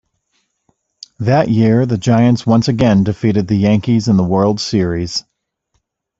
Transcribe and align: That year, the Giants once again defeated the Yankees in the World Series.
That 1.19 1.49
year, 1.49 1.85
the 1.85 1.95
Giants 1.99 2.43
once 2.43 2.67
again 2.67 3.03
defeated 3.03 3.47
the 3.47 3.55
Yankees 3.57 4.07
in 4.07 4.17
the 4.17 4.23
World 4.23 4.59
Series. 4.59 5.23